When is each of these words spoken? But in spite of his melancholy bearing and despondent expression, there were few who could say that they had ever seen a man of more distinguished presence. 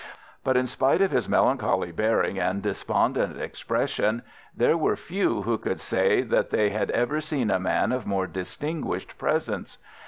But 0.43 0.57
in 0.57 0.65
spite 0.65 0.99
of 1.01 1.11
his 1.11 1.29
melancholy 1.29 1.91
bearing 1.91 2.39
and 2.39 2.63
despondent 2.63 3.39
expression, 3.39 4.23
there 4.57 4.75
were 4.75 4.95
few 4.95 5.43
who 5.43 5.59
could 5.59 5.79
say 5.79 6.23
that 6.23 6.49
they 6.49 6.71
had 6.71 6.89
ever 6.89 7.21
seen 7.21 7.51
a 7.51 7.59
man 7.59 7.91
of 7.91 8.07
more 8.07 8.25
distinguished 8.25 9.19
presence. 9.19 9.77